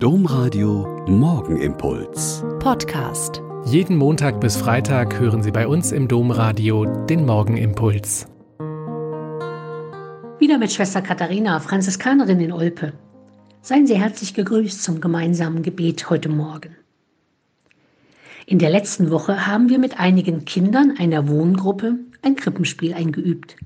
[0.00, 2.44] Domradio Morgenimpuls.
[2.60, 3.42] Podcast.
[3.64, 8.28] Jeden Montag bis Freitag hören Sie bei uns im Domradio den Morgenimpuls.
[10.38, 12.92] Wieder mit Schwester Katharina, Franziskanerin in Olpe.
[13.60, 16.76] Seien Sie herzlich gegrüßt zum gemeinsamen Gebet heute Morgen.
[18.46, 23.56] In der letzten Woche haben wir mit einigen Kindern einer Wohngruppe ein Krippenspiel eingeübt.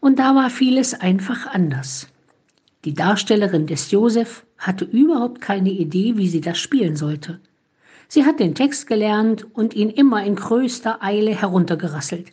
[0.00, 2.08] Und da war vieles einfach anders.
[2.84, 7.40] Die Darstellerin des Josef hatte überhaupt keine Idee, wie sie das spielen sollte.
[8.08, 12.30] Sie hat den Text gelernt und ihn immer in größter Eile heruntergerasselt.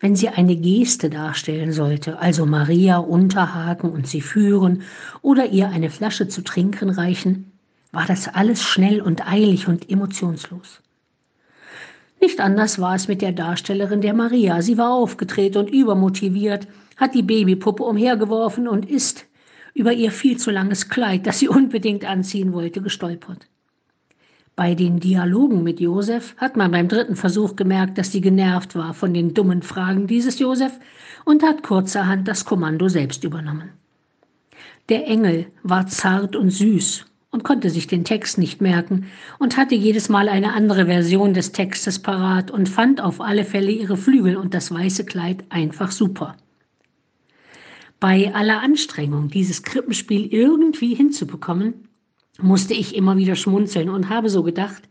[0.00, 4.82] Wenn sie eine Geste darstellen sollte, also Maria unterhaken und sie führen
[5.20, 7.52] oder ihr eine Flasche zu trinken reichen,
[7.92, 10.80] war das alles schnell und eilig und emotionslos.
[12.20, 14.62] Nicht anders war es mit der Darstellerin der Maria.
[14.62, 19.27] Sie war aufgedreht und übermotiviert, hat die Babypuppe umhergeworfen und ist
[19.78, 23.46] über ihr viel zu langes Kleid, das sie unbedingt anziehen wollte, gestolpert.
[24.56, 28.92] Bei den Dialogen mit Josef hat man beim dritten Versuch gemerkt, dass sie genervt war
[28.92, 30.80] von den dummen Fragen dieses Josef
[31.24, 33.70] und hat kurzerhand das Kommando selbst übernommen.
[34.88, 39.06] Der Engel war zart und süß und konnte sich den Text nicht merken
[39.38, 43.70] und hatte jedes Mal eine andere Version des Textes parat und fand auf alle Fälle
[43.70, 46.36] ihre Flügel und das weiße Kleid einfach super.
[48.00, 51.88] Bei aller Anstrengung, dieses Krippenspiel irgendwie hinzubekommen,
[52.40, 54.88] musste ich immer wieder schmunzeln und habe so gedacht,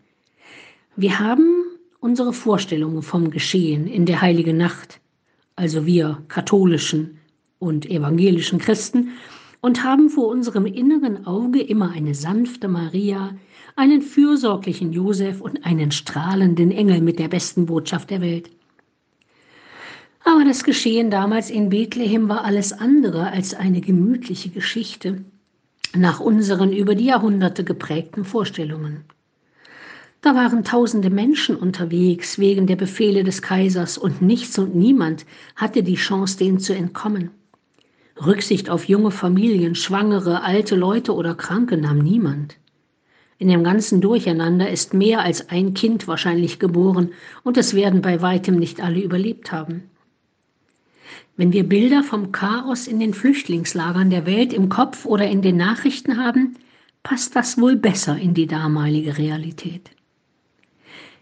[0.98, 1.64] wir haben
[2.00, 5.00] unsere Vorstellungen vom Geschehen in der heiligen Nacht,
[5.56, 7.20] also wir katholischen
[7.60, 9.12] und evangelischen Christen,
[9.62, 13.36] und haben vor unserem inneren Auge immer eine sanfte Maria,
[13.78, 18.50] einen fürsorglichen Josef und einen strahlenden Engel mit der besten Botschaft der Welt.
[20.30, 25.24] Aber das Geschehen damals in Bethlehem war alles andere als eine gemütliche Geschichte
[25.96, 29.06] nach unseren über die Jahrhunderte geprägten Vorstellungen.
[30.20, 35.26] Da waren tausende Menschen unterwegs wegen der Befehle des Kaisers und nichts und niemand
[35.56, 37.32] hatte die Chance, denen zu entkommen.
[38.26, 42.58] Rücksicht auf junge Familien, Schwangere, alte Leute oder Kranke nahm niemand.
[43.38, 47.12] In dem ganzen Durcheinander ist mehr als ein Kind wahrscheinlich geboren
[47.46, 49.84] und es werden bei weitem nicht alle überlebt haben.
[51.36, 55.58] Wenn wir Bilder vom Chaos in den Flüchtlingslagern der Welt im Kopf oder in den
[55.58, 56.56] Nachrichten haben,
[57.04, 59.92] passt das wohl besser in die damalige Realität.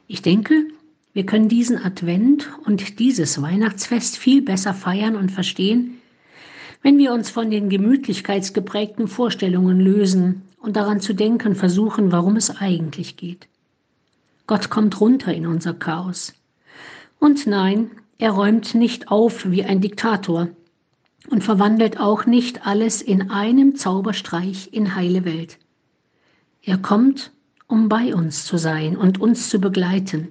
[0.07, 0.67] Ich denke,
[1.13, 6.01] wir können diesen Advent und dieses Weihnachtsfest viel besser feiern und verstehen,
[6.81, 12.55] wenn wir uns von den gemütlichkeitsgeprägten Vorstellungen lösen und daran zu denken versuchen, warum es
[12.55, 13.47] eigentlich geht.
[14.45, 16.33] Gott kommt runter in unser Chaos.
[17.19, 20.47] Und nein, er räumt nicht auf wie ein Diktator
[21.29, 25.57] und verwandelt auch nicht alles in einem Zauberstreich in heile Welt.
[26.61, 27.31] Er kommt,
[27.67, 30.29] um bei uns zu sein und uns zu begleiten,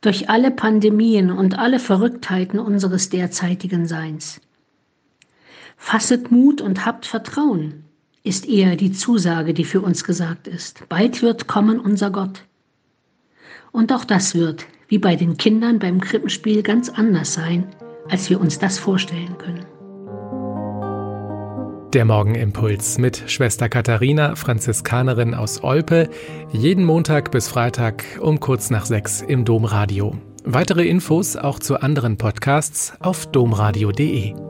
[0.00, 4.40] durch alle Pandemien und alle Verrücktheiten unseres derzeitigen Seins.
[5.76, 7.84] Fasset Mut und habt Vertrauen,
[8.22, 10.88] ist eher die Zusage, die für uns gesagt ist.
[10.88, 12.42] Bald wird kommen unser Gott.
[13.72, 17.66] Und auch das wird, wie bei den Kindern beim Krippenspiel, ganz anders sein,
[18.08, 19.64] als wir uns das vorstellen können.
[21.94, 26.10] Der Morgenimpuls mit Schwester Katharina, Franziskanerin aus Olpe,
[26.52, 30.14] jeden Montag bis Freitag um kurz nach sechs im Domradio.
[30.44, 34.47] Weitere Infos auch zu anderen Podcasts auf domradio.de.